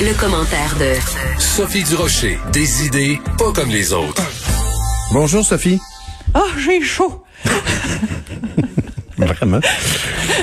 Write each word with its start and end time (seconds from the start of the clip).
Le, 0.00 0.14
commentaire 0.18 0.76
de 0.78 1.40
Sophie 1.40 1.82
Durocher. 1.82 2.38
Des 2.52 2.86
idées 2.86 3.18
pas 3.36 3.52
comme 3.52 3.68
les 3.70 3.92
autres. 3.92 4.22
Bonjour 5.12 5.44
Sophie. 5.44 5.80
Ah, 6.34 6.44
j'ai 6.58 6.80
chaud. 6.80 7.24
Vraiment? 9.16 9.60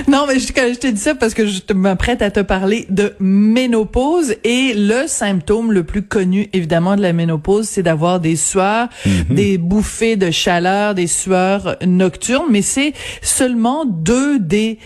Non, 0.09 0.25
mais 0.27 0.39
je, 0.39 0.47
je 0.47 0.77
te 0.79 0.87
dis 0.87 0.99
ça 0.99 1.15
parce 1.15 1.33
que 1.33 1.47
je 1.47 1.61
m'apprête 1.73 2.21
à 2.21 2.29
te 2.31 2.41
parler 2.41 2.85
de 2.89 3.15
ménopause 3.19 4.35
et 4.43 4.73
le 4.75 5.07
symptôme 5.07 5.71
le 5.71 5.83
plus 5.85 6.01
connu, 6.03 6.49
évidemment, 6.51 6.97
de 6.97 7.01
la 7.01 7.13
ménopause, 7.13 7.67
c'est 7.69 7.83
d'avoir 7.83 8.19
des 8.19 8.35
sueurs, 8.35 8.89
Mhm. 9.05 9.35
des 9.35 9.57
bouffées 9.57 10.17
de 10.17 10.31
chaleur, 10.31 10.93
des 10.95 11.07
sueurs 11.07 11.77
nocturnes, 11.85 12.47
mais 12.49 12.61
c'est 12.61 12.93
seulement 13.21 13.85
deux 13.85 14.39
des 14.39 14.77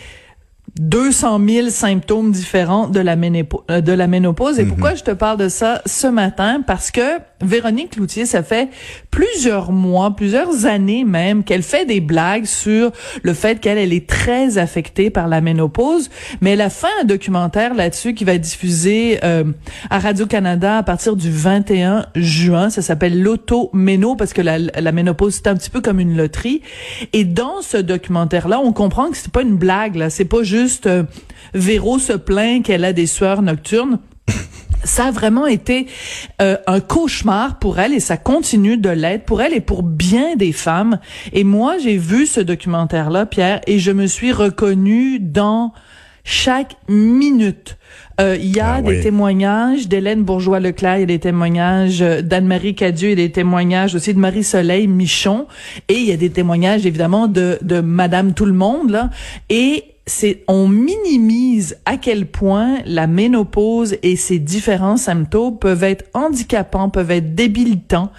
200 0.79 1.41
000 1.45 1.69
symptômes 1.69 2.31
différents 2.31 2.87
de 2.87 3.01
la, 3.01 3.15
euh, 3.15 3.81
de 3.81 3.91
la 3.91 4.07
ménopause. 4.07 4.59
Et 4.59 4.65
pourquoi 4.65 4.95
je 4.95 5.03
te 5.03 5.11
parle 5.11 5.37
de 5.37 5.49
ça 5.49 5.81
ce 5.85 6.07
matin? 6.07 6.61
Parce 6.65 6.89
que 6.89 7.19
Véronique 7.41 7.95
Loutier, 7.95 8.25
ça 8.25 8.43
fait 8.43 8.69
plusieurs 9.11 9.71
mois, 9.71 10.15
plusieurs 10.15 10.65
années 10.65 11.05
même, 11.05 11.43
qu'elle 11.43 11.63
fait 11.63 11.85
des 11.85 12.01
blagues 12.01 12.45
sur 12.45 12.91
le 13.23 13.33
fait 13.33 13.59
qu'elle 13.59 13.77
elle 13.77 13.93
est 13.93 14.07
très 14.07 14.57
affectée 14.57 15.09
par 15.09 15.27
la 15.27 15.41
ménopause. 15.41 16.09
Mais 16.41 16.51
elle 16.51 16.61
a 16.61 16.69
fait 16.69 16.87
un 17.01 17.05
documentaire 17.05 17.73
là-dessus 17.73 18.13
qui 18.13 18.25
va 18.25 18.33
être 18.33 18.41
diffusé 18.41 19.19
euh, 19.23 19.45
à 19.89 19.99
Radio-Canada 19.99 20.77
à 20.77 20.83
partir 20.83 21.15
du 21.15 21.31
21 21.31 22.05
juin. 22.15 22.69
Ça 22.69 22.81
s'appelle 22.81 23.21
l'auto-méno 23.21 24.15
parce 24.15 24.33
que 24.33 24.41
la, 24.41 24.59
la 24.59 24.91
ménopause, 24.91 25.35
c'est 25.35 25.47
un 25.47 25.55
petit 25.55 25.69
peu 25.69 25.81
comme 25.81 25.99
une 25.99 26.17
loterie. 26.17 26.61
Et 27.13 27.23
dans 27.23 27.61
ce 27.61 27.77
documentaire-là, 27.77 28.59
on 28.59 28.73
comprend 28.73 29.09
que 29.09 29.17
c'est 29.17 29.31
pas 29.31 29.41
une 29.41 29.55
blague, 29.55 29.95
là. 29.95 30.09
C'est 30.09 30.25
pas 30.25 30.43
juste 30.43 30.87
euh, 30.87 31.03
Véro 31.53 31.99
se 31.99 32.13
plaint 32.13 32.63
qu'elle 32.63 32.85
a 32.85 32.93
des 32.93 33.07
sueurs 33.07 33.41
nocturnes 33.41 33.99
ça 34.83 35.05
a 35.05 35.11
vraiment 35.11 35.45
été 35.45 35.87
euh, 36.41 36.57
un 36.67 36.79
cauchemar 36.79 37.59
pour 37.59 37.79
elle 37.79 37.93
et 37.93 37.99
ça 37.99 38.17
continue 38.17 38.77
de 38.77 38.89
l'être 38.89 39.25
pour 39.25 39.41
elle 39.41 39.53
et 39.53 39.61
pour 39.61 39.83
bien 39.83 40.35
des 40.35 40.51
femmes. 40.51 40.99
Et 41.33 41.43
moi, 41.43 41.77
j'ai 41.77 41.97
vu 41.97 42.25
ce 42.25 42.39
documentaire-là, 42.39 43.25
Pierre, 43.25 43.61
et 43.67 43.79
je 43.79 43.91
me 43.91 44.07
suis 44.07 44.31
reconnue 44.31 45.19
dans 45.19 45.73
chaque 46.29 46.75
minute. 46.87 47.75
Euh, 48.21 48.37
Il 48.39 48.55
y 48.55 48.59
a 48.59 48.75
Ah 48.75 48.81
des 48.83 48.97
oui. 48.97 49.01
témoignages 49.01 49.87
d'Hélène 49.87 50.21
Bourgeois-Leclerc, 50.23 50.97
il 50.97 50.99
y 50.99 51.03
a 51.03 51.07
des 51.07 51.19
témoignages 51.19 52.03
euh, 52.03 52.21
d'Anne-Marie 52.21 52.75
Cadieux, 52.75 53.09
il 53.09 53.19
y 53.19 53.23
a 53.23 53.27
des 53.27 53.31
témoignages 53.31 53.95
aussi 53.95 54.13
de 54.13 54.19
Marie-Soleil 54.19 54.87
Michon, 54.87 55.47
et 55.87 55.95
il 55.95 56.03
y 56.05 56.11
a 56.11 56.17
des 56.17 56.29
témoignages 56.29 56.85
évidemment 56.85 57.27
de, 57.27 57.57
de 57.63 57.81
Madame 57.81 58.33
Tout-le-Monde, 58.33 58.91
là. 58.91 59.09
Et 59.49 59.85
c'est 60.05 60.43
on 60.47 60.67
minimise 60.67 61.77
à 61.85 61.97
quel 61.97 62.27
point 62.27 62.77
la 62.85 63.07
ménopause 63.07 63.95
et 64.03 64.15
ses 64.15 64.37
différents 64.37 64.97
symptômes 64.97 65.57
peuvent 65.57 65.83
être 65.83 66.05
handicapants, 66.13 66.89
peuvent 66.89 67.11
être 67.11 67.33
débilitants 67.33 68.11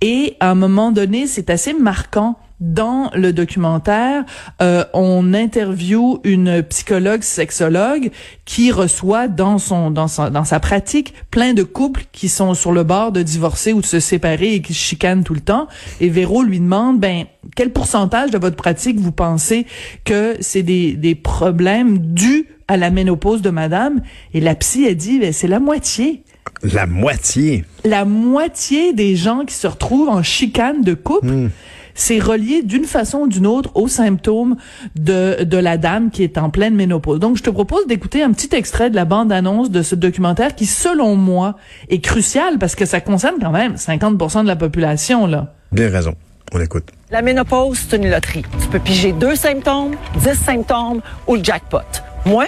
et 0.00 0.36
à 0.40 0.50
un 0.50 0.54
moment 0.54 0.90
donné, 0.92 1.26
c'est 1.26 1.50
assez 1.50 1.74
marquant 1.74 2.38
dans 2.62 3.10
le 3.14 3.32
documentaire, 3.32 4.24
euh, 4.62 4.84
on 4.94 5.34
interviewe 5.34 6.20
une 6.22 6.62
psychologue 6.62 7.22
sexologue 7.22 8.10
qui 8.44 8.70
reçoit 8.70 9.26
dans 9.26 9.58
son 9.58 9.90
dans 9.90 10.06
sa 10.06 10.30
dans 10.30 10.44
sa 10.44 10.60
pratique 10.60 11.12
plein 11.32 11.54
de 11.54 11.64
couples 11.64 12.04
qui 12.12 12.28
sont 12.28 12.54
sur 12.54 12.70
le 12.70 12.84
bord 12.84 13.10
de 13.10 13.22
divorcer 13.22 13.72
ou 13.72 13.80
de 13.80 13.86
se 13.86 13.98
séparer 13.98 14.54
et 14.54 14.62
qui 14.62 14.74
se 14.74 14.78
chicanent 14.78 15.24
tout 15.24 15.34
le 15.34 15.40
temps. 15.40 15.66
Et 16.00 16.08
Véro 16.08 16.42
lui 16.44 16.60
demande 16.60 17.00
ben 17.00 17.24
quel 17.56 17.72
pourcentage 17.72 18.30
de 18.30 18.38
votre 18.38 18.54
pratique 18.56 19.00
vous 19.00 19.12
pensez 19.12 19.66
que 20.04 20.36
c'est 20.40 20.62
des 20.62 20.92
des 20.92 21.16
problèmes 21.16 21.98
dus 21.98 22.46
à 22.68 22.76
la 22.76 22.90
ménopause 22.90 23.42
de 23.42 23.50
madame? 23.50 24.02
Et 24.34 24.40
la 24.40 24.54
psy 24.54 24.86
a 24.86 24.94
dit 24.94 25.18
ben 25.18 25.32
c'est 25.32 25.48
la 25.48 25.58
moitié 25.58 26.22
La 26.62 26.86
moitié. 26.86 27.64
la 27.84 28.04
moitié 28.04 28.92
des 28.92 29.16
gens 29.16 29.44
qui 29.44 29.54
se 29.54 29.66
retrouvent 29.66 30.08
en 30.08 30.22
chicane 30.22 30.82
de 30.82 30.94
couple, 30.94 31.48
c'est 31.94 32.18
relié 32.18 32.62
d'une 32.62 32.84
façon 32.84 33.20
ou 33.20 33.28
d'une 33.28 33.46
autre 33.46 33.70
aux 33.74 33.88
symptômes 33.88 34.56
de, 34.96 35.44
de 35.44 35.56
la 35.56 35.76
dame 35.76 36.10
qui 36.10 36.22
est 36.22 36.38
en 36.38 36.50
pleine 36.50 36.74
ménopause. 36.74 37.20
Donc, 37.20 37.36
je 37.36 37.42
te 37.42 37.50
propose 37.50 37.86
d'écouter 37.86 38.22
un 38.22 38.32
petit 38.32 38.54
extrait 38.54 38.90
de 38.90 38.96
la 38.96 39.04
bande-annonce 39.04 39.70
de 39.70 39.82
ce 39.82 39.94
documentaire 39.94 40.54
qui, 40.54 40.66
selon 40.66 41.16
moi, 41.16 41.56
est 41.88 42.00
crucial 42.00 42.58
parce 42.58 42.74
que 42.74 42.84
ça 42.84 43.00
concerne 43.00 43.36
quand 43.40 43.50
même 43.50 43.74
50% 43.74 44.42
de 44.42 44.48
la 44.48 44.56
population, 44.56 45.26
là. 45.26 45.54
Bien 45.72 45.88
raison. 45.90 46.14
On 46.54 46.60
écoute. 46.60 46.90
La 47.10 47.22
ménopause, 47.22 47.78
c'est 47.88 47.96
une 47.96 48.10
loterie. 48.10 48.44
Tu 48.60 48.68
peux 48.68 48.78
piger 48.78 49.12
deux 49.12 49.36
symptômes, 49.36 49.92
dix 50.16 50.34
symptômes 50.34 51.00
ou 51.26 51.36
le 51.36 51.42
jackpot. 51.42 51.78
Moi, 52.26 52.44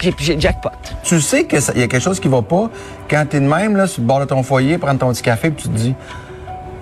j'ai 0.00 0.12
pigé 0.12 0.34
le 0.36 0.40
jackpot. 0.40 0.70
Tu 1.02 1.20
sais 1.20 1.44
qu'il 1.44 1.58
y 1.58 1.82
a 1.82 1.88
quelque 1.88 1.98
chose 1.98 2.20
qui 2.20 2.28
va 2.28 2.42
pas 2.42 2.70
quand 3.10 3.26
t'es 3.28 3.40
de 3.40 3.46
même, 3.46 3.76
là, 3.76 3.88
sur 3.88 4.02
le 4.02 4.06
bord 4.06 4.20
de 4.20 4.26
ton 4.26 4.44
foyer, 4.44 4.78
prendre 4.78 5.00
ton 5.00 5.12
petit 5.12 5.22
café, 5.22 5.50
puis 5.50 5.64
tu 5.64 5.68
te 5.68 5.76
dis, 5.76 5.94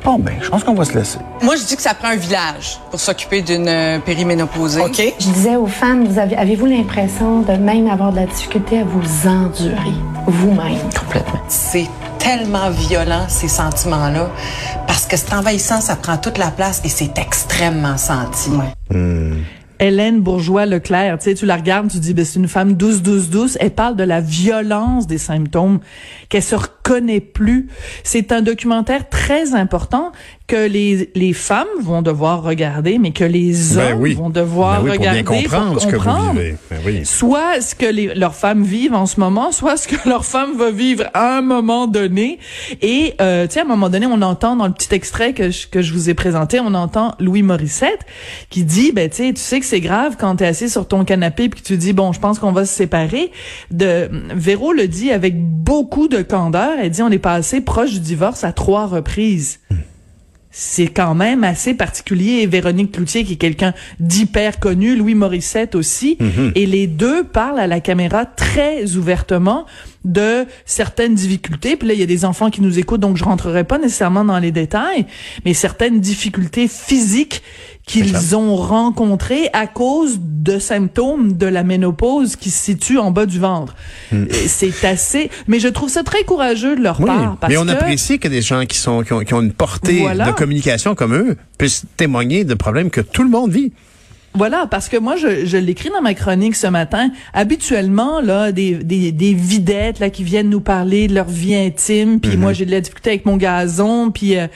bon, 0.06 0.18
ben, 0.20 0.34
je 0.40 0.48
pense 0.48 0.62
qu'on 0.62 0.74
va 0.74 0.84
se 0.84 0.96
laisser. 0.96 1.18
Moi, 1.42 1.56
je 1.56 1.64
dis 1.64 1.76
que 1.76 1.82
ça 1.82 1.92
prend 1.92 2.08
un 2.08 2.16
village 2.16 2.78
pour 2.90 3.00
s'occuper 3.00 3.42
d'une 3.42 3.68
euh, 3.68 3.98
périménopausée. 3.98 4.80
OK? 4.80 5.14
Je 5.18 5.30
disais 5.30 5.56
aux 5.56 5.66
femmes, 5.66 6.06
vous 6.06 6.18
avez, 6.18 6.36
avez-vous 6.36 6.66
l'impression 6.66 7.40
de 7.40 7.52
même 7.52 7.88
avoir 7.88 8.12
de 8.12 8.16
la 8.20 8.26
difficulté 8.26 8.78
à 8.78 8.84
vous 8.84 9.28
endurer 9.28 9.96
vous-même? 10.26 10.78
Complètement. 10.98 11.40
C'est 11.48 11.88
tellement 12.18 12.70
violent, 12.70 13.26
ces 13.28 13.48
sentiments-là, 13.48 14.30
parce 14.86 15.06
que 15.06 15.16
c'est 15.16 15.34
envahissant, 15.34 15.80
ça 15.80 15.96
prend 15.96 16.16
toute 16.16 16.38
la 16.38 16.50
place 16.50 16.80
et 16.84 16.88
c'est 16.88 17.18
extrêmement 17.18 17.96
senti. 17.96 18.50
Hélène 19.78 20.20
Bourgeois-Leclerc, 20.20 21.18
tu 21.18 21.24
sais, 21.24 21.34
tu 21.34 21.46
la 21.46 21.56
regardes, 21.56 21.90
tu 21.90 21.98
dis, 21.98 22.14
ben, 22.14 22.24
c'est 22.24 22.38
une 22.38 22.48
femme 22.48 22.74
douce, 22.74 23.02
douce, 23.02 23.28
douce. 23.28 23.58
Elle 23.60 23.72
parle 23.72 23.96
de 23.96 24.04
la 24.04 24.20
violence 24.20 25.06
des 25.06 25.18
symptômes, 25.18 25.80
qu'elle 26.28 26.42
se 26.42 26.54
reconnaît 26.54 27.20
plus. 27.20 27.68
C'est 28.02 28.32
un 28.32 28.42
documentaire 28.42 29.08
très 29.08 29.54
important 29.54 30.12
que 30.46 30.68
les, 30.68 31.10
les 31.14 31.32
femmes 31.32 31.66
vont 31.80 32.02
devoir 32.02 32.42
regarder, 32.42 32.98
mais 32.98 33.10
que 33.10 33.24
les 33.24 33.76
hommes 33.76 33.84
Ben 33.84 33.98
oui. 33.98 34.14
vont 34.14 34.30
devoir 34.30 34.82
Ben 34.82 34.84
oui, 34.84 34.90
pour 34.90 35.00
bien 35.00 35.10
regarder 35.10 35.42
comprendre 35.42 35.80
ce 35.80 35.86
que 35.86 35.96
vous 35.96 36.04
comprendre 36.04 36.32
vivez. 36.32 36.56
Ben 36.70 36.78
oui. 36.86 37.00
soit 37.04 37.60
ce 37.60 37.74
que 37.74 37.86
les, 37.86 38.14
leurs 38.14 38.34
femmes 38.34 38.62
vivent 38.62 38.94
en 38.94 39.06
ce 39.06 39.18
moment, 39.18 39.50
soit 39.50 39.76
ce 39.76 39.88
que 39.88 39.96
leur 40.08 40.24
femme 40.24 40.56
va 40.56 40.70
vivre 40.70 41.04
à 41.14 41.38
un 41.38 41.42
moment 41.42 41.88
donné. 41.88 42.38
Et 42.80 43.14
euh, 43.20 43.46
tu 43.46 43.54
sais, 43.54 43.60
à 43.60 43.62
un 43.62 43.66
moment 43.66 43.88
donné, 43.88 44.06
on 44.06 44.22
entend 44.22 44.54
dans 44.54 44.66
le 44.68 44.72
petit 44.72 44.94
extrait 44.94 45.32
que 45.32 45.50
je, 45.50 45.66
que 45.66 45.82
je 45.82 45.92
vous 45.92 46.10
ai 46.10 46.14
présenté, 46.14 46.60
on 46.60 46.74
entend 46.74 47.14
Louis 47.18 47.42
Morissette 47.42 48.00
qui 48.48 48.62
dit, 48.62 48.92
ben 48.92 49.10
tu 49.10 49.16
sais, 49.16 49.32
tu 49.32 49.40
sais 49.40 49.58
que 49.58 49.66
c'est 49.66 49.80
grave 49.80 50.16
quand 50.18 50.36
t'es 50.36 50.46
assis 50.46 50.70
sur 50.70 50.86
ton 50.86 51.04
canapé 51.04 51.48
puis 51.48 51.60
que 51.60 51.66
tu 51.66 51.76
dis, 51.76 51.92
bon, 51.92 52.12
je 52.12 52.20
pense 52.20 52.38
qu'on 52.38 52.52
va 52.52 52.64
se 52.64 52.72
séparer. 52.74 53.32
De 53.72 54.08
Véro 54.34 54.72
le 54.72 54.86
dit 54.86 55.10
avec 55.10 55.34
beaucoup 55.36 56.06
de 56.06 56.22
candeur. 56.22 56.74
Elle 56.80 56.90
dit, 56.90 57.02
on 57.02 57.10
est 57.10 57.18
passé 57.18 57.60
proche 57.60 57.92
du 57.92 58.00
divorce 58.00 58.44
à 58.44 58.52
trois 58.52 58.86
reprises 58.86 59.58
c'est 60.50 60.88
quand 60.88 61.14
même 61.14 61.44
assez 61.44 61.74
particulier. 61.74 62.40
Et 62.42 62.46
Véronique 62.46 62.92
Cloutier, 62.92 63.24
qui 63.24 63.34
est 63.34 63.36
quelqu'un 63.36 63.74
d'hyper 64.00 64.58
connu, 64.58 64.96
Louis 64.96 65.14
Morissette 65.14 65.74
aussi, 65.74 66.16
et 66.54 66.66
les 66.66 66.86
deux 66.86 67.24
parlent 67.24 67.58
à 67.58 67.66
la 67.66 67.80
caméra 67.80 68.24
très 68.24 68.96
ouvertement 68.96 69.66
de 70.04 70.46
certaines 70.64 71.14
difficultés. 71.14 71.76
Puis 71.76 71.88
là, 71.88 71.94
il 71.94 72.00
y 72.00 72.02
a 72.02 72.06
des 72.06 72.24
enfants 72.24 72.50
qui 72.50 72.62
nous 72.62 72.78
écoutent, 72.78 73.00
donc 73.00 73.16
je 73.16 73.24
rentrerai 73.24 73.64
pas 73.64 73.78
nécessairement 73.78 74.24
dans 74.24 74.38
les 74.38 74.52
détails, 74.52 75.06
mais 75.44 75.52
certaines 75.52 76.00
difficultés 76.00 76.68
physiques 76.68 77.42
qu'ils 77.86 78.34
ont 78.34 78.56
rencontrées 78.56 79.48
à 79.52 79.68
cause 79.68 80.18
de 80.20 80.58
symptômes 80.58 81.34
de 81.36 81.46
la 81.46 81.62
ménopause 81.62 82.34
qui 82.34 82.50
se 82.50 82.62
situent 82.64 82.98
en 82.98 83.12
bas 83.12 83.26
du 83.26 83.38
ventre. 83.38 83.76
Et 84.12 84.48
C'est 84.48 84.84
assez, 84.84 85.30
mais 85.46 85.60
je 85.60 85.68
trouve 85.68 85.88
ça 85.88 86.02
très 86.02 86.24
courageux 86.24 86.74
de 86.76 86.82
leur 86.82 86.98
Oui, 87.00 87.06
part. 87.06 87.36
Parce 87.40 87.52
mais 87.52 87.56
on 87.56 87.64
que, 87.64 87.70
apprécie 87.70 88.18
que 88.18 88.26
des 88.26 88.42
gens 88.42 88.66
qui 88.66 88.76
sont 88.76 89.02
qui 89.04 89.12
ont, 89.12 89.20
qui 89.20 89.34
ont 89.34 89.40
une 89.40 89.52
portée 89.52 90.00
Voilà. 90.00 90.26
de 90.26 90.32
communication 90.32 90.96
comme 90.96 91.14
eux 91.14 91.36
puissent 91.58 91.84
témoigner 91.96 92.44
de 92.44 92.54
problèmes 92.54 92.90
que 92.90 93.00
tout 93.00 93.22
le 93.22 93.30
monde 93.30 93.52
vit. 93.52 93.72
Voilà, 94.36 94.66
parce 94.70 94.88
que 94.88 94.96
moi, 94.96 95.16
je, 95.16 95.46
je 95.46 95.56
l'écris 95.56 95.88
dans 95.90 96.02
ma 96.02 96.14
chronique 96.14 96.56
ce 96.56 96.66
matin. 96.66 97.10
Habituellement, 97.32 98.20
là, 98.20 98.52
des, 98.52 98.74
des, 98.74 99.12
des 99.12 99.34
videttes 99.34 99.98
là 99.98 100.10
qui 100.10 100.24
viennent 100.24 100.50
nous 100.50 100.60
parler 100.60 101.08
de 101.08 101.14
leur 101.14 101.28
vie 101.28 101.54
intime, 101.54 102.20
puis 102.20 102.36
moi, 102.36 102.52
j'ai 102.52 102.66
de 102.66 102.70
la 102.70 102.80
difficulté 102.80 103.10
avec 103.10 103.24
mon 103.26 103.36
gazon, 103.36 104.10
puis 104.10 104.36
euh, 104.36 104.46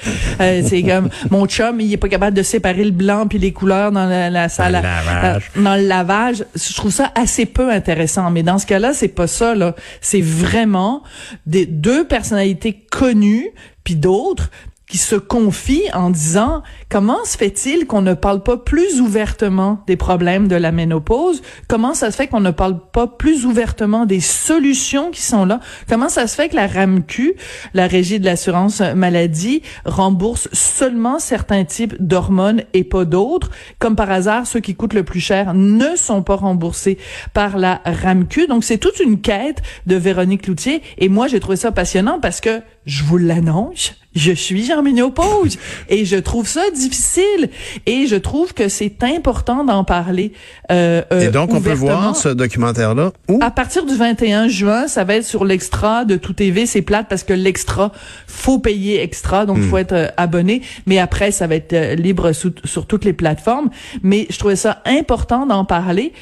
euh, 0.41 0.63
c'est 0.65 0.83
comme 0.83 1.09
mon 1.31 1.47
chum, 1.47 1.81
il 1.81 1.93
est 1.93 1.97
pas 1.97 2.09
capable 2.09 2.37
de 2.37 2.43
séparer 2.43 2.85
le 2.85 2.91
blanc 2.91 3.27
puis 3.27 3.39
les 3.39 3.53
couleurs 3.53 3.91
dans 3.93 4.07
la, 4.07 4.29
la 4.31 4.49
salle, 4.49 4.73
Dans 4.73 4.79
le 4.81 4.85
lavage. 4.85 5.51
euh, 5.57 5.63
dans 5.63 5.77
le 5.77 5.87
lavage. 5.87 6.45
Je 6.55 6.75
trouve 6.75 6.91
ça 6.93 7.11
assez 7.15 7.47
peu 7.47 7.71
intéressant. 7.71 8.31
Mais 8.31 8.43
dans 8.43 8.59
ce 8.59 8.67
cas-là, 8.67 8.93
c'est 8.93 9.09
pas 9.09 9.27
ça. 9.27 9.55
Là, 9.55 9.75
c'est 10.01 10.21
vraiment 10.21 11.03
des 11.47 11.67
deux 11.67 12.05
personnalités 12.07 12.85
connues 12.91 13.51
puis 13.85 13.97
d'autres 13.97 14.51
qui 14.91 14.99
se 14.99 15.15
confient 15.15 15.89
en 15.95 16.11
disant 16.11 16.65
comment 16.89 17.25
se 17.25 17.39
fait-il 17.39 17.87
qu'on 17.87 18.03
ne 18.03 18.15
parle 18.15 18.43
pas 18.43 18.57
plus 18.57 19.01
ouvertement 19.01 19.85
des 19.87 19.95
problèmes 19.95 20.49
de 20.49 20.57
la 20.57 20.73
ménopause? 20.73 21.43
Comment 21.69 21.95
ça 21.95 22.11
se 22.11 22.17
fait 22.17 22.27
qu'on 22.27 22.41
ne 22.41 22.51
parle 22.51 22.81
pas 22.93 23.07
plus 23.07 23.47
ouvertement 23.47 24.05
des 24.05 24.19
solutions 24.19 25.13
qui 25.13 25.23
sont 25.23 25.45
là? 25.45 25.61
Comment 25.89 26.09
ça 26.09 26.27
se 26.27 26.35
fait 26.35 26.49
que 26.49 26.57
la 26.57 26.67
RAMQ, 26.67 27.37
la 27.73 27.87
Régie 27.87 28.19
de 28.19 28.25
l'assurance 28.25 28.81
maladie, 28.81 29.63
rembourse 29.85 30.49
seulement 30.53 31.21
certains 31.21 31.65
types 31.65 31.95
d'hormones 32.01 32.65
et 32.75 32.83
pas 32.83 33.05
d'autres? 33.05 33.51
Comme 33.79 33.95
par 33.95 34.11
hasard, 34.11 34.49
ceux 34.49 34.61
qui 34.61 34.75
coûtent 34.75 34.95
le 34.95 35.05
plus 35.05 35.21
cher 35.21 35.55
ne 35.55 35.95
sont 35.95 36.25
pas 36.25 36.35
remboursés 36.35 36.99
par 37.33 37.59
la 37.59 37.81
RAMQ. 37.85 38.49
Donc 38.49 38.65
c'est 38.65 38.79
toute 38.79 38.99
une 38.99 39.21
quête 39.21 39.63
de 39.87 39.95
Véronique 39.95 40.43
Cloutier 40.43 40.83
et 40.99 41.09
moi 41.09 41.29
j'ai 41.29 41.39
trouvé 41.39 41.55
ça 41.55 41.71
passionnant 41.71 42.19
parce 42.19 42.41
que 42.41 42.61
je 42.87 43.05
vous 43.05 43.19
l'annonce, 43.19 43.95
je 44.15 44.33
suis 44.33 44.73
en 44.73 44.83
ménopause 44.83 45.57
et 45.89 46.05
je 46.05 46.17
trouve 46.17 46.47
ça 46.49 46.63
difficile 46.75 47.51
et 47.87 48.07
je 48.07 48.17
trouve 48.17 48.55
que 48.55 48.69
c'est 48.69 49.03
important 49.03 49.65
d'en 49.65 49.85
parler. 49.85 50.33
Euh, 50.73 51.03
euh, 51.13 51.21
Et 51.21 51.29
donc, 51.31 51.53
on 51.55 51.61
peut 51.61 51.73
voir 51.73 52.17
ce 52.17 52.29
documentaire-là 52.29 53.13
où? 53.29 53.39
À 53.41 53.51
partir 53.51 53.87
du 53.87 53.95
21 53.95 54.49
juin, 54.49 54.89
ça 54.89 55.05
va 55.05 55.17
être 55.17 55.25
sur 55.25 55.45
l'extra 55.45 56.05
de 56.05 56.17
Tout 56.17 56.33
TV. 56.33 56.67
C'est 56.67 56.83
plate 56.83 57.07
parce 57.09 57.23
que 57.23 57.33
l'extra, 57.33 57.93
faut 58.27 58.59
payer 58.59 59.01
extra, 59.03 59.47
donc 59.47 59.61
faut 59.61 59.79
être 59.79 59.93
euh, 59.93 60.09
abonné. 60.17 60.63
Mais 60.87 60.99
après, 60.99 61.31
ça 61.31 61.47
va 61.47 61.55
être 61.55 61.73
euh, 61.73 61.95
libre 61.95 62.33
sous- 62.33 62.53
sur 62.65 62.87
toutes 62.87 63.05
les 63.05 63.13
plateformes. 63.13 63.71
Mais 64.03 64.27
je 64.31 64.39
trouvais 64.39 64.57
ça 64.57 64.83
important 64.87 65.47
d'en 65.47 65.65
parler 65.65 66.13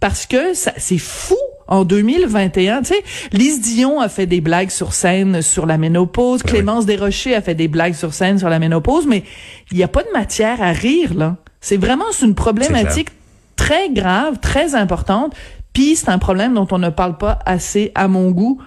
parce 0.00 0.26
que 0.26 0.52
c'est 0.54 0.98
fou. 0.98 1.36
En 1.66 1.84
2021, 1.84 2.82
tu 2.82 2.88
sais, 2.88 3.04
Lise 3.32 3.60
Dion 3.60 4.00
a 4.00 4.08
fait 4.08 4.26
des 4.26 4.40
blagues 4.40 4.70
sur 4.70 4.92
scène 4.92 5.40
sur 5.42 5.66
la 5.66 5.78
ménopause, 5.78 6.42
Clémence 6.42 6.86
Desrochers 6.86 7.34
a 7.34 7.40
fait 7.40 7.54
des 7.54 7.68
blagues 7.68 7.94
sur 7.94 8.12
scène 8.12 8.38
sur 8.38 8.48
la 8.48 8.58
ménopause, 8.58 9.06
mais 9.06 9.24
il 9.70 9.78
n'y 9.78 9.82
a 9.82 9.88
pas 9.88 10.02
de 10.02 10.10
matière 10.12 10.62
à 10.62 10.72
rire 10.72 11.14
là. 11.14 11.36
C'est 11.60 11.78
vraiment 11.78 12.04
c'est 12.12 12.26
une 12.26 12.34
problématique 12.34 13.08
très 13.56 13.88
grave, 13.90 14.38
très 14.40 14.74
importante. 14.74 15.34
Puis 15.72 15.96
c'est 15.96 16.10
un 16.10 16.18
problème 16.18 16.54
dont 16.54 16.68
on 16.70 16.78
ne 16.78 16.90
parle 16.90 17.16
pas 17.16 17.38
assez 17.46 17.92
à 17.94 18.08
mon 18.08 18.30
goût. 18.30 18.60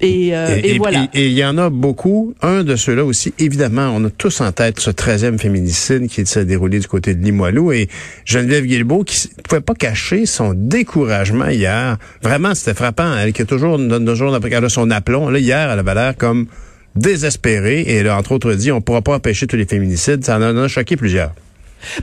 Et, 0.00 0.36
euh, 0.36 0.60
et, 0.62 0.76
voilà. 0.76 1.08
Et 1.14 1.28
il 1.28 1.32
y 1.32 1.44
en 1.44 1.56
a 1.56 1.70
beaucoup. 1.70 2.34
Un 2.42 2.64
de 2.64 2.76
ceux-là 2.76 3.04
aussi, 3.04 3.32
évidemment, 3.38 3.92
on 3.94 4.04
a 4.04 4.10
tous 4.10 4.42
en 4.42 4.52
tête 4.52 4.78
ce 4.78 4.90
13e 4.90 5.38
féminicide 5.38 6.08
qui 6.08 6.26
s'est 6.26 6.44
déroulé 6.44 6.80
du 6.80 6.86
côté 6.86 7.14
de 7.14 7.24
Limoilou 7.24 7.72
et 7.72 7.88
Geneviève 8.26 8.66
Guilbeault 8.66 9.04
qui 9.04 9.28
ne 9.38 9.42
pouvait 9.42 9.62
pas 9.62 9.74
cacher 9.74 10.26
son 10.26 10.52
découragement 10.54 11.48
hier. 11.48 11.96
Vraiment, 12.22 12.54
c'était 12.54 12.74
frappant. 12.74 13.16
Elle 13.16 13.32
qui 13.32 13.42
est 13.42 13.46
toujours, 13.46 13.78
toujours 13.78 14.34
après 14.34 14.50
qu'elle 14.50 14.64
a 14.64 14.68
son 14.68 14.90
aplomb. 14.90 15.30
Là, 15.30 15.38
hier, 15.38 15.70
elle 15.70 15.78
avait 15.78 15.94
l'air 15.94 16.14
comme 16.16 16.46
désespérée 16.94 17.80
et 17.80 17.96
elle 17.96 18.08
a 18.08 18.16
entre 18.16 18.32
autres 18.32 18.54
dit 18.54 18.72
on 18.72 18.80
pourra 18.80 19.02
pas 19.02 19.14
empêcher 19.14 19.46
tous 19.46 19.56
les 19.56 19.66
féminicides. 19.66 20.24
Ça 20.24 20.36
en 20.36 20.42
a 20.42 20.68
choqué 20.68 20.96
plusieurs. 20.96 21.32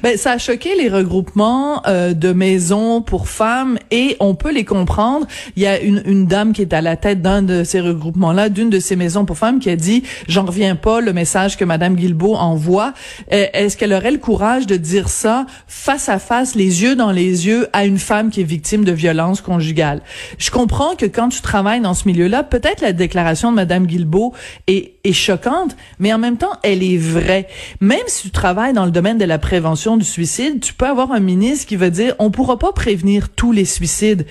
Ben, 0.02 0.18
ça 0.18 0.32
a 0.32 0.38
choqué 0.38 0.76
les 0.76 0.90
regroupements 0.90 1.82
euh, 1.88 2.14
de 2.14 2.32
maisons 2.32 3.02
pour 3.02 3.28
femmes 3.28 3.78
et 3.92 4.16
on 4.20 4.36
peut 4.36 4.52
les 4.52 4.66
comprendre. 4.66 5.28
Il 5.56 5.64
y 5.64 5.68
a 5.68 5.80
une, 5.80 6.02
une 6.06 6.26
dame 6.26 6.54
qui 6.54 6.62
est 6.62 6.74
à 6.74 6.82
la 6.82 6.96
tête 6.96 7.22
d'un 7.22 7.42
de 7.42 7.64
ces 7.64 7.82
regroupements-là, 7.82 8.50
d'une 8.50 8.70
de 8.70 8.80
ces 8.80 8.96
maisons 8.96 9.26
pour 9.26 9.38
femmes, 9.38 9.60
qui 9.60 9.70
a 9.70 9.76
dit 9.76 10.04
«J'en 10.28 10.46
reviens 10.46 10.76
pas, 10.76 11.02
le 11.02 11.14
message 11.14 11.58
que 11.58 11.66
Madame 11.66 11.96
Guilbeault 11.96 12.36
envoie. 12.36 12.94
Euh, 13.32 13.48
Est-ce 13.54 13.78
qu'elle 13.78 13.94
aurait 13.94 14.12
le 14.12 14.18
courage 14.18 14.68
de 14.68 14.76
dire 14.78 15.10
ça 15.10 15.46
face 15.68 16.08
à 16.10 16.20
face, 16.20 16.56
les 16.56 16.84
yeux 16.84 16.96
dans 16.96 17.12
les 17.12 17.48
yeux, 17.48 17.68
à 17.74 17.86
une 17.86 18.00
femme 18.00 18.30
qui 18.30 18.42
est 18.42 18.46
victime 18.46 18.86
de 18.86 18.92
violence 18.92 19.42
conjugale?» 19.42 20.02
Je 20.38 20.52
comprends 20.52 20.96
que 20.96 21.06
quand 21.06 21.30
tu 21.30 21.42
travailles 21.42 21.82
dans 21.82 21.94
ce 21.94 22.08
milieu-là, 22.08 22.44
peut-être 22.44 22.82
la 22.82 22.94
déclaration 22.94 23.52
de 23.52 23.56
Madame 23.56 23.86
Guilbeault 23.86 24.34
est, 24.68 24.94
est 25.04 25.14
choquante, 25.14 25.76
mais 26.00 26.14
en 26.14 26.20
même 26.20 26.38
temps, 26.38 26.54
elle 26.64 26.84
est 26.84 26.98
vraie. 26.98 27.48
Même 27.82 27.98
si 28.08 28.24
tu 28.24 28.32
travailles 28.32 28.74
dans 28.74 28.86
le 28.86 28.92
domaine 28.92 29.18
de 29.18 29.26
la 29.26 29.40
prévention 29.40 29.63
du 29.98 30.06
suicide, 30.06 30.60
tu 30.60 30.74
peux 30.74 30.86
avoir 30.86 31.12
un 31.12 31.20
ministre 31.20 31.66
qui 31.68 31.76
va 31.76 31.90
dire 31.90 32.16
on 32.20 32.32
pourra 32.32 32.60
pas 32.60 32.74
prévenir 32.74 33.30
tous 33.30 33.52
les 33.52 33.66
suicides. 33.66 34.26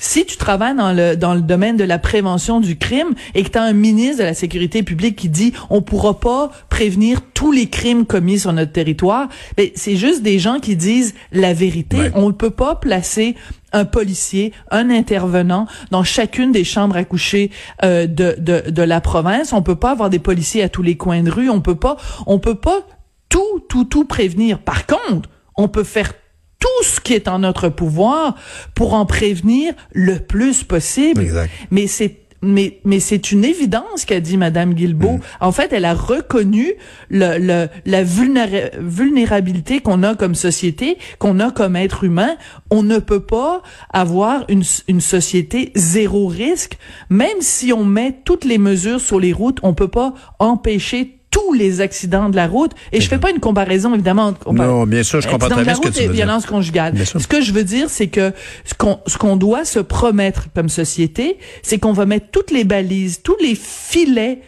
Si 0.00 0.24
tu 0.24 0.36
travailles 0.36 0.76
dans 0.76 0.92
le 0.92 1.16
dans 1.16 1.34
le 1.34 1.40
domaine 1.40 1.76
de 1.76 1.82
la 1.82 1.98
prévention 1.98 2.60
du 2.60 2.78
crime 2.78 3.14
et 3.34 3.42
que 3.42 3.48
tu 3.48 3.58
as 3.58 3.62
un 3.62 3.72
ministre 3.72 4.18
de 4.18 4.22
la 4.22 4.34
sécurité 4.34 4.84
publique 4.84 5.16
qui 5.16 5.28
dit 5.28 5.52
on 5.70 5.82
pourra 5.82 6.20
pas 6.20 6.52
prévenir 6.68 7.20
tous 7.34 7.50
les 7.50 7.68
crimes 7.68 8.06
commis 8.06 8.38
sur 8.38 8.52
notre 8.52 8.70
territoire, 8.70 9.28
ben 9.56 9.70
c'est 9.74 9.96
juste 9.96 10.22
des 10.22 10.38
gens 10.38 10.60
qui 10.60 10.76
disent 10.76 11.14
la 11.32 11.52
vérité. 11.52 11.96
Ouais. 11.96 12.12
On 12.14 12.28
ne 12.28 12.32
peut 12.32 12.50
pas 12.50 12.76
placer 12.76 13.34
un 13.72 13.84
policier, 13.84 14.52
un 14.70 14.88
intervenant 14.88 15.66
dans 15.90 16.04
chacune 16.04 16.52
des 16.52 16.64
chambres 16.64 16.96
à 16.96 17.04
coucher 17.04 17.50
euh, 17.82 18.06
de, 18.06 18.36
de 18.38 18.70
de 18.70 18.82
la 18.82 19.00
province. 19.00 19.52
On 19.52 19.62
peut 19.62 19.74
pas 19.74 19.90
avoir 19.90 20.10
des 20.10 20.20
policiers 20.20 20.62
à 20.62 20.68
tous 20.68 20.82
les 20.82 20.96
coins 20.96 21.24
de 21.24 21.30
rue. 21.30 21.50
On 21.50 21.60
peut 21.60 21.74
pas 21.74 21.96
on 22.26 22.38
peut 22.38 22.54
pas 22.54 22.86
tout, 23.28 23.60
tout, 23.68 23.84
tout 23.84 24.04
prévenir. 24.04 24.58
Par 24.60 24.86
contre, 24.86 25.28
on 25.56 25.68
peut 25.68 25.84
faire 25.84 26.12
tout 26.60 26.84
ce 26.84 27.00
qui 27.00 27.14
est 27.14 27.28
en 27.28 27.40
notre 27.40 27.68
pouvoir 27.68 28.34
pour 28.74 28.94
en 28.94 29.06
prévenir 29.06 29.74
le 29.92 30.18
plus 30.18 30.64
possible. 30.64 31.20
Exact. 31.22 31.50
Mais 31.70 31.86
c'est 31.86 32.20
mais 32.40 32.78
mais 32.84 33.00
c'est 33.00 33.32
une 33.32 33.44
évidence 33.44 34.04
qu'a 34.04 34.20
dit 34.20 34.36
Madame 34.36 34.72
Guilbeault. 34.74 35.18
En 35.40 35.50
fait, 35.50 35.72
elle 35.72 35.84
a 35.84 35.94
reconnu 35.94 36.72
le, 37.10 37.36
le 37.38 37.68
la 37.84 38.04
vulnéra- 38.04 38.70
vulnérabilité 38.78 39.80
qu'on 39.80 40.04
a 40.04 40.14
comme 40.14 40.36
société, 40.36 40.98
qu'on 41.18 41.40
a 41.40 41.50
comme 41.50 41.74
être 41.74 42.04
humain. 42.04 42.36
On 42.70 42.84
ne 42.84 42.98
peut 42.98 43.24
pas 43.24 43.62
avoir 43.92 44.44
une 44.48 44.62
une 44.86 45.00
société 45.00 45.72
zéro 45.74 46.28
risque, 46.28 46.78
même 47.10 47.40
si 47.40 47.72
on 47.72 47.84
met 47.84 48.20
toutes 48.24 48.44
les 48.44 48.58
mesures 48.58 49.00
sur 49.00 49.18
les 49.18 49.32
routes, 49.32 49.58
on 49.64 49.74
peut 49.74 49.88
pas 49.88 50.14
empêcher 50.38 51.17
tous 51.30 51.52
les 51.52 51.80
accidents 51.80 52.28
de 52.28 52.36
la 52.36 52.46
route. 52.46 52.72
Et 52.92 53.00
je 53.00 53.08
fais 53.08 53.18
pas 53.18 53.30
une 53.30 53.40
comparaison, 53.40 53.94
évidemment. 53.94 54.34
Non, 54.50 54.86
bien 54.86 55.02
sûr, 55.02 55.20
je 55.20 55.28
comprends 55.28 55.48
très 55.48 55.62
bien 55.62 55.72
la 55.72 55.74
ce 55.74 55.80
que 55.80 55.88
tu 55.88 56.00
dire. 56.00 56.12
violence 56.12 56.46
conjugale. 56.46 56.94
Ce 57.06 57.26
que 57.26 57.40
je 57.40 57.52
veux 57.52 57.64
dire, 57.64 57.90
c'est 57.90 58.08
que 58.08 58.32
ce 58.64 58.74
qu'on 58.74 59.00
ce 59.06 59.18
qu'on 59.18 59.36
doit 59.36 59.64
se 59.64 59.78
promettre 59.78 60.46
comme 60.54 60.68
société, 60.68 61.38
c'est 61.62 61.78
qu'on 61.78 61.92
va 61.92 62.06
mettre 62.06 62.30
toutes 62.30 62.50
les 62.50 62.64
balises, 62.64 63.22
tous 63.22 63.36
les 63.40 63.54
filets 63.54 64.42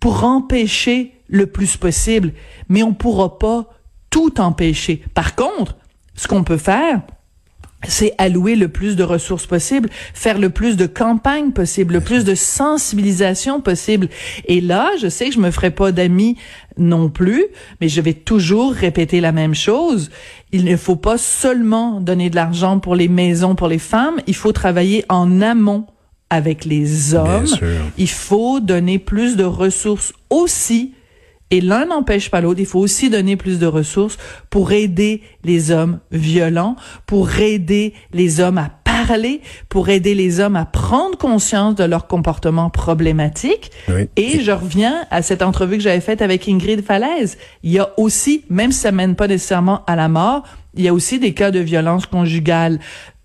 pour 0.00 0.24
empêcher 0.24 1.12
le 1.28 1.46
plus 1.46 1.76
possible, 1.76 2.32
mais 2.68 2.82
on 2.82 2.94
pourra 2.94 3.38
pas 3.38 3.70
tout 4.10 4.40
empêcher. 4.40 5.02
Par 5.14 5.34
contre, 5.34 5.76
ce 6.14 6.28
qu'on 6.28 6.44
peut 6.44 6.56
faire, 6.56 7.02
c'est 7.88 8.14
allouer 8.18 8.56
le 8.56 8.68
plus 8.68 8.96
de 8.96 9.02
ressources 9.02 9.46
possible, 9.46 9.88
faire 10.14 10.38
le 10.38 10.50
plus 10.50 10.76
de 10.76 10.86
campagnes 10.86 11.52
possible, 11.52 11.94
le 11.94 12.00
plus 12.00 12.24
de 12.24 12.34
sensibilisation 12.34 13.60
possible. 13.60 14.08
Et 14.46 14.60
là, 14.60 14.90
je 15.00 15.08
sais 15.08 15.28
que 15.28 15.34
je 15.34 15.40
me 15.40 15.50
ferai 15.50 15.70
pas 15.70 15.92
d'amis 15.92 16.36
non 16.78 17.08
plus, 17.08 17.46
mais 17.80 17.88
je 17.88 18.00
vais 18.00 18.12
toujours 18.12 18.72
répéter 18.72 19.20
la 19.20 19.32
même 19.32 19.54
chose. 19.54 20.10
Il 20.52 20.64
ne 20.64 20.76
faut 20.76 20.96
pas 20.96 21.18
seulement 21.18 22.00
donner 22.00 22.30
de 22.30 22.36
l'argent 22.36 22.78
pour 22.78 22.94
les 22.94 23.08
maisons 23.08 23.54
pour 23.54 23.68
les 23.68 23.78
femmes, 23.78 24.16
il 24.26 24.34
faut 24.34 24.52
travailler 24.52 25.04
en 25.08 25.40
amont 25.40 25.86
avec 26.30 26.64
les 26.64 27.14
hommes. 27.14 27.46
Il 27.98 28.08
faut 28.08 28.60
donner 28.60 28.98
plus 28.98 29.36
de 29.36 29.44
ressources 29.44 30.12
aussi 30.28 30.92
et 31.50 31.60
l'un 31.60 31.86
n'empêche 31.86 32.30
pas 32.30 32.40
l'autre. 32.40 32.60
Il 32.60 32.66
faut 32.66 32.80
aussi 32.80 33.10
donner 33.10 33.36
plus 33.36 33.58
de 33.58 33.66
ressources 33.66 34.18
pour 34.50 34.72
aider 34.72 35.22
les 35.44 35.70
hommes 35.70 36.00
violents, 36.10 36.76
pour 37.06 37.38
aider 37.38 37.94
les 38.12 38.40
hommes 38.40 38.58
à 38.58 38.70
parler, 38.84 39.40
pour 39.68 39.88
aider 39.88 40.14
les 40.14 40.40
hommes 40.40 40.56
à 40.56 40.64
prendre 40.64 41.16
conscience 41.18 41.74
de 41.74 41.84
leur 41.84 42.06
comportement 42.06 42.70
problématique. 42.70 43.70
Oui. 43.88 44.08
Et 44.16 44.40
je 44.40 44.50
reviens 44.50 45.04
à 45.10 45.22
cette 45.22 45.42
entrevue 45.42 45.76
que 45.76 45.82
j'avais 45.82 46.00
faite 46.00 46.22
avec 46.22 46.48
Ingrid 46.48 46.84
Falaise. 46.84 47.38
Il 47.62 47.72
y 47.72 47.78
a 47.78 47.90
aussi, 47.98 48.44
même 48.48 48.72
si 48.72 48.80
ça 48.80 48.92
mène 48.92 49.14
pas 49.14 49.28
nécessairement 49.28 49.84
à 49.86 49.96
la 49.96 50.08
mort, 50.08 50.44
il 50.74 50.84
y 50.84 50.88
a 50.88 50.94
aussi 50.94 51.18
des 51.18 51.32
cas 51.32 51.50
de 51.50 51.60
violence 51.60 52.06
conjugale 52.06 52.80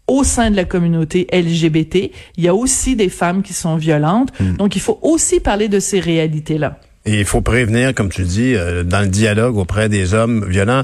au 0.07 0.23
sein 0.23 0.51
de 0.51 0.55
la 0.55 0.65
communauté 0.65 1.27
LGBT. 1.31 2.11
Il 2.37 2.43
y 2.43 2.47
a 2.47 2.55
aussi 2.55 2.95
des 2.95 3.09
femmes 3.09 3.43
qui 3.43 3.53
sont 3.53 3.77
violentes. 3.77 4.29
Donc, 4.57 4.75
il 4.75 4.81
faut 4.81 4.99
aussi 5.01 5.39
parler 5.39 5.69
de 5.69 5.79
ces 5.79 5.99
réalités-là. 5.99 6.79
Et 7.05 7.19
il 7.19 7.25
faut 7.25 7.41
prévenir, 7.41 7.95
comme 7.95 8.09
tu 8.09 8.23
dis, 8.23 8.53
euh, 8.55 8.83
dans 8.83 9.01
le 9.01 9.07
dialogue 9.07 9.57
auprès 9.57 9.89
des 9.89 10.13
hommes 10.13 10.45
violents. 10.47 10.83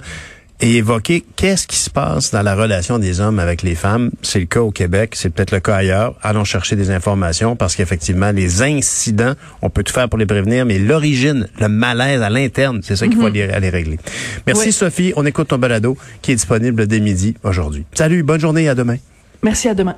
et 0.59 0.77
évoquer 0.77 1.24
qu'est-ce 1.36 1.67
qui 1.67 1.77
se 1.77 1.91
passe 1.91 2.31
dans 2.31 2.41
la 2.41 2.55
relation 2.55 2.97
des 2.97 3.19
hommes 3.19 3.38
avec 3.38 3.62
les 3.62 3.75
femmes. 3.75 4.09
C'est 4.24 4.39
le 4.39 4.47
cas 4.47 4.62
au 4.62 4.71
Québec, 4.71 5.13
c'est 5.15 5.29
peut-être 5.29 5.51
le 5.51 5.59
cas 5.59 5.75
ailleurs. 5.75 6.15
Allons 6.24 6.45
chercher 6.45 6.75
des 6.75 6.89
informations 6.89 7.55
parce 7.55 7.75
qu'effectivement, 7.75 8.31
les 8.31 8.63
incidents, 8.63 9.33
on 9.62 9.69
peut 9.69 9.83
tout 9.83 9.93
faire 9.93 10.09
pour 10.09 10.17
les 10.17 10.25
prévenir, 10.25 10.65
mais 10.65 10.79
l'origine, 10.79 11.47
le 11.59 11.67
malaise 11.67 12.24
à 12.24 12.31
l'interne, 12.31 12.79
c'est 12.81 12.95
ça 12.95 13.07
qu'il 13.07 13.17
faut 13.17 13.27
aller, 13.27 13.43
aller 13.43 13.69
régler. 13.69 14.00
Merci 14.47 14.69
Oui. 14.69 14.74
Sophie, 14.74 15.13
on 15.15 15.27
écoute 15.27 15.50
ton 15.50 15.59
balado 15.59 15.95
qui 16.24 16.31
est 16.31 16.36
disponible 16.36 16.88
dès 16.88 17.01
midi 17.01 17.36
aujourd'hui. 17.43 17.86
Salut, 17.93 18.24
bonne 18.24 18.41
journée, 18.41 18.67
à 18.67 18.74
demain. 18.74 18.97
Merci, 19.43 19.69
à 19.69 19.75
demain. 19.75 19.95